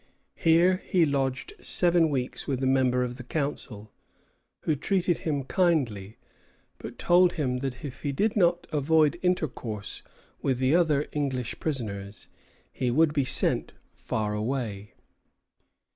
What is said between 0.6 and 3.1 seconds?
he lodged seven weeks with a member